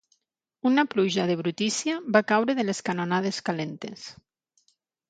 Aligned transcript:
Una 0.69 0.85
pluja 0.93 1.25
de 1.31 1.35
brutícia 1.43 1.99
va 2.17 2.25
caure 2.33 2.59
de 2.63 2.67
les 2.71 2.83
canonades 2.89 3.45
calentes. 3.51 4.13